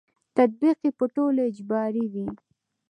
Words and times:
تطبیق 0.37 0.77
یې 0.85 0.91
په 0.99 1.05
ټولو 1.15 1.39
اجباري 1.49 2.05
وي. 2.13 2.27